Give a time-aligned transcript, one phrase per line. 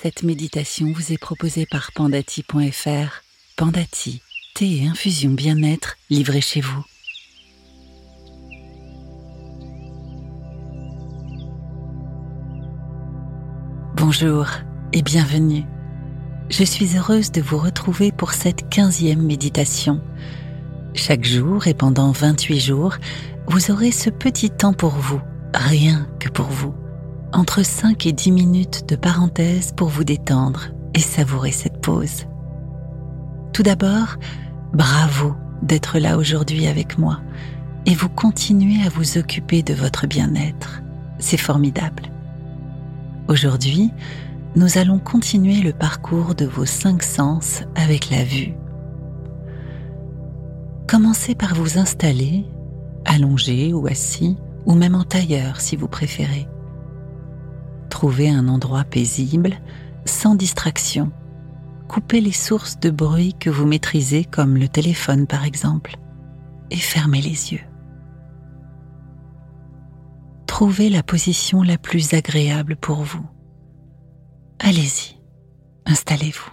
[0.00, 3.22] Cette méditation vous est proposée par pandati.fr.
[3.56, 4.22] Pandati,
[4.54, 6.84] thé et infusion bien-être livrés chez vous.
[13.96, 14.46] Bonjour
[14.92, 15.64] et bienvenue.
[16.48, 20.00] Je suis heureuse de vous retrouver pour cette quinzième méditation.
[20.94, 22.96] Chaque jour et pendant 28 jours,
[23.46, 25.20] vous aurez ce petit temps pour vous,
[25.54, 26.74] rien que pour vous
[27.32, 32.26] entre 5 et 10 minutes de parenthèse pour vous détendre et savourer cette pause.
[33.52, 34.16] Tout d'abord,
[34.72, 37.20] bravo d'être là aujourd'hui avec moi
[37.86, 40.82] et vous continuez à vous occuper de votre bien-être.
[41.18, 42.04] C'est formidable.
[43.28, 43.90] Aujourd'hui,
[44.56, 48.54] nous allons continuer le parcours de vos cinq sens avec la vue.
[50.86, 52.44] Commencez par vous installer,
[53.04, 56.46] allongé ou assis, ou même en tailleur si vous préférez.
[58.02, 59.60] Trouvez un endroit paisible,
[60.06, 61.12] sans distraction.
[61.86, 65.94] Coupez les sources de bruit que vous maîtrisez comme le téléphone par exemple
[66.72, 67.60] et fermez les yeux.
[70.48, 73.24] Trouvez la position la plus agréable pour vous.
[74.58, 75.16] Allez-y,
[75.86, 76.50] installez-vous.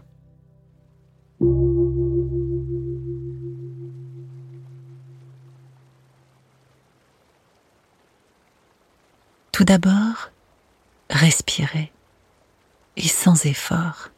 [9.52, 10.29] Tout d'abord,
[11.20, 11.92] respirez
[12.96, 14.10] et sans effort.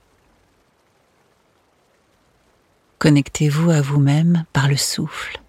[3.00, 5.42] Connectez-vous à vous-même par le souffle.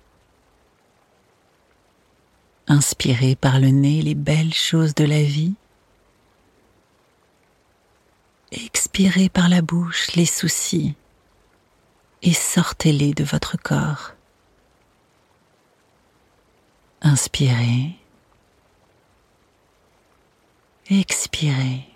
[2.67, 5.55] Inspirez par le nez les belles choses de la vie.
[8.51, 10.95] Expirez par la bouche les soucis
[12.23, 14.13] et sortez-les de votre corps.
[17.03, 17.97] Inspirez
[20.91, 21.89] Expirez.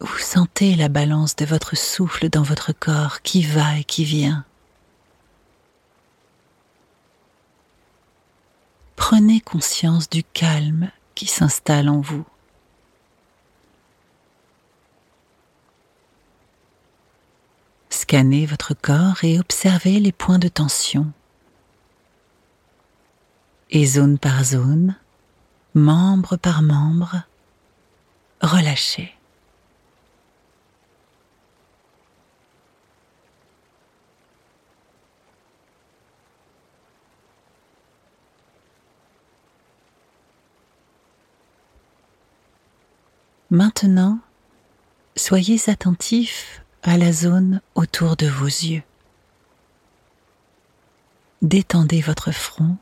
[0.00, 4.44] Vous sentez la balance de votre souffle dans votre corps qui va et qui vient.
[8.96, 12.24] Prenez conscience du calme qui s'installe en vous.
[17.90, 21.12] Scannez votre corps et observez les points de tension
[23.70, 24.96] et zone par zone,
[25.74, 27.22] membre par membre,
[28.40, 29.12] relâchez.
[43.50, 44.18] Maintenant,
[45.16, 48.82] soyez attentif à la zone autour de vos yeux.
[51.42, 52.76] Détendez votre front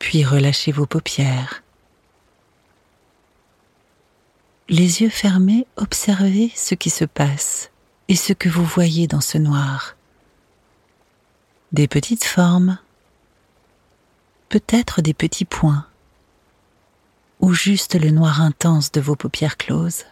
[0.00, 1.62] puis relâchez vos paupières.
[4.68, 7.70] Les yeux fermés, observez ce qui se passe
[8.08, 9.96] et ce que vous voyez dans ce noir.
[11.72, 12.78] Des petites formes,
[14.48, 15.86] peut-être des petits points,
[17.40, 20.06] ou juste le noir intense de vos paupières closes.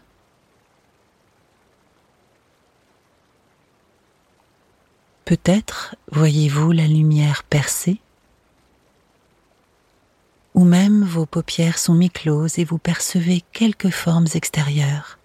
[5.25, 8.01] Peut-être voyez-vous la lumière percée
[10.59, 15.17] ou même vos paupières sont mi-closes et vous percevez quelques formes extérieures.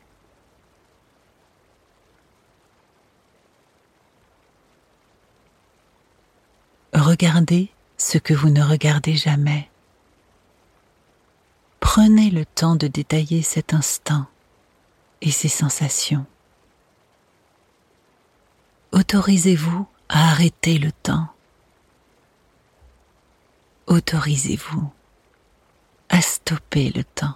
[6.94, 9.72] Regardez ce que vous ne regardez jamais.
[11.80, 14.28] Prenez le temps de détailler cet instant
[15.22, 16.28] et ces sensations.
[18.92, 21.28] Autorisez-vous à arrêter le temps.
[23.88, 24.92] Autorisez-vous
[26.44, 27.36] stopper le temps.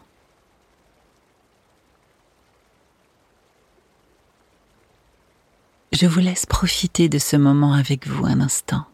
[5.94, 8.86] Je vous laisse profiter de ce moment avec vous un instant.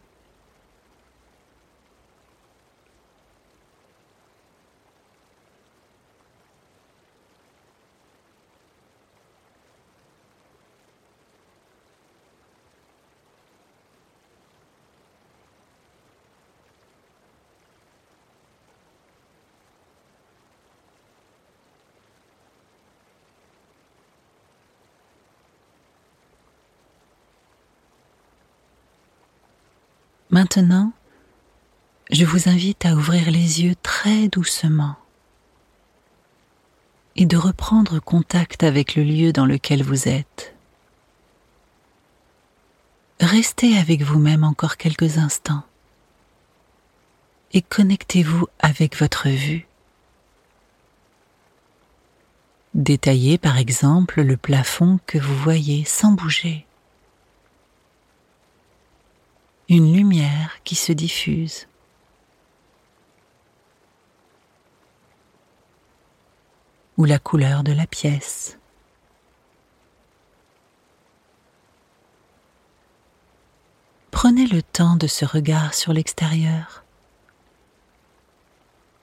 [30.33, 30.91] Maintenant,
[32.09, 34.95] je vous invite à ouvrir les yeux très doucement
[37.15, 40.55] et de reprendre contact avec le lieu dans lequel vous êtes.
[43.19, 45.61] Restez avec vous-même encore quelques instants
[47.51, 49.67] et connectez-vous avec votre vue.
[52.73, 56.65] Détaillez par exemple le plafond que vous voyez sans bouger.
[59.69, 61.67] Une lumière qui se diffuse.
[66.97, 68.57] Ou la couleur de la pièce.
[74.11, 76.83] Prenez le temps de ce regard sur l'extérieur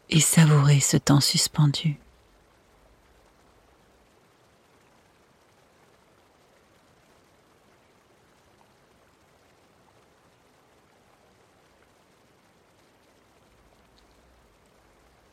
[0.09, 1.99] et savourez ce temps suspendu.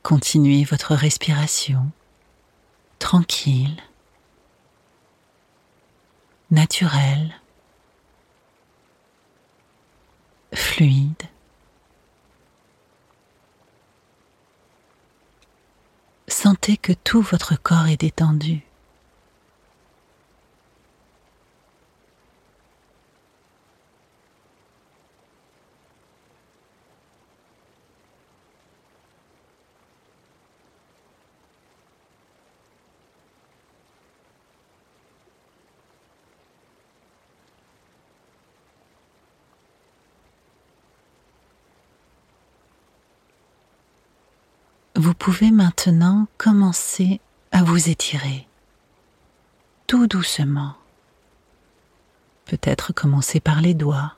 [0.07, 1.91] Continuez votre respiration
[2.97, 3.75] tranquille,
[6.49, 7.35] naturelle,
[10.53, 11.23] fluide.
[16.29, 18.66] Sentez que tout votre corps est détendu.
[44.97, 47.21] Vous pouvez maintenant commencer
[47.51, 48.47] à vous étirer,
[49.85, 50.73] tout doucement.
[52.45, 54.15] Peut-être commencer par les doigts,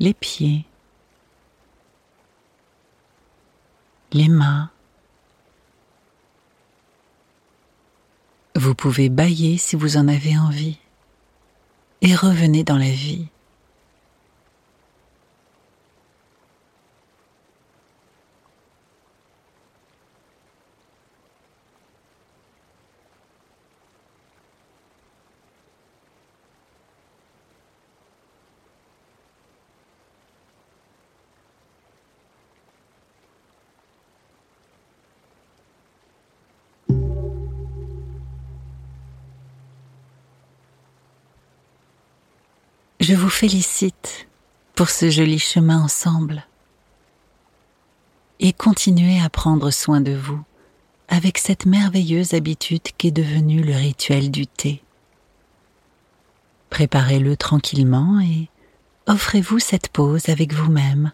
[0.00, 0.66] les pieds,
[4.12, 4.68] les mains.
[8.54, 10.78] Vous pouvez bailler si vous en avez envie
[12.02, 13.28] et revenez dans la vie.
[43.06, 44.28] Je vous félicite
[44.74, 46.46] pour ce joli chemin ensemble
[48.40, 50.42] et continuez à prendre soin de vous
[51.08, 54.82] avec cette merveilleuse habitude qu'est devenue le rituel du thé.
[56.70, 58.48] Préparez-le tranquillement et
[59.06, 61.12] offrez-vous cette pause avec vous-même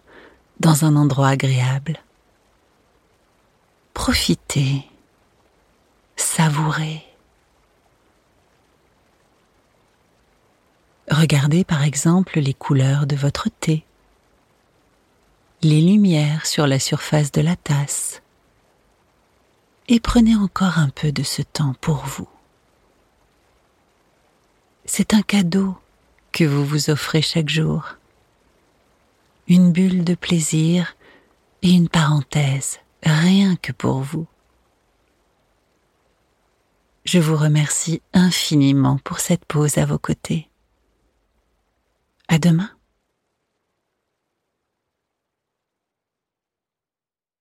[0.61, 1.99] dans un endroit agréable.
[3.93, 4.85] Profitez,
[6.15, 7.10] savourez.
[11.09, 13.83] Regardez par exemple les couleurs de votre thé,
[15.61, 18.21] les lumières sur la surface de la tasse,
[19.87, 22.29] et prenez encore un peu de ce temps pour vous.
[24.85, 25.75] C'est un cadeau
[26.31, 27.97] que vous vous offrez chaque jour,
[29.47, 30.95] une bulle de plaisir
[31.61, 34.27] et une parenthèse rien que pour vous.
[37.03, 40.50] Je vous remercie infiniment pour cette pause à vos côtés.
[42.31, 42.69] À demain.